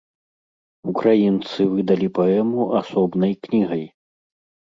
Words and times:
Украінцы 0.91 1.59
выдалі 1.73 2.07
паэму 2.19 2.61
асобнай 2.81 3.33
кнігай. 3.47 3.83